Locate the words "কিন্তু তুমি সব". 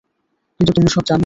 0.59-1.03